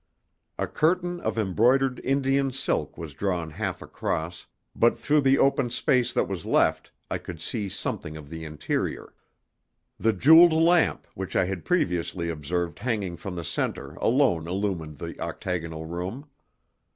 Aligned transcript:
A 0.57 0.65
curtain 0.65 1.19
of 1.19 1.37
embroidered 1.37 1.99
Indian 2.03 2.51
silk 2.51 2.97
was 2.97 3.13
drawn 3.13 3.51
half 3.51 3.83
across, 3.83 4.47
but 4.75 4.97
through 4.97 5.21
the 5.21 5.37
open 5.37 5.69
space 5.69 6.11
that 6.11 6.27
was 6.27 6.43
left 6.43 6.89
I 7.11 7.19
could 7.19 7.39
see 7.39 7.69
something 7.69 8.17
of 8.17 8.27
the 8.27 8.43
interior. 8.43 9.13
The 9.99 10.13
jewelled 10.13 10.53
lamp 10.53 11.05
which 11.13 11.35
I 11.35 11.45
had 11.45 11.65
previously 11.65 12.29
observed 12.29 12.79
hanging 12.79 13.15
from 13.15 13.35
the 13.35 13.45
centre 13.45 13.93
alone 14.01 14.47
illumined 14.47 14.97
the 14.97 15.19
octagonal 15.21 15.85
room. 15.85 16.25